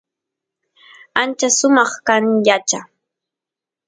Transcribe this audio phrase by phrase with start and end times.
[1.21, 2.79] ancha sumaq kan yacha